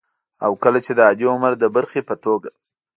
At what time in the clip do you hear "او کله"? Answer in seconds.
0.45-0.79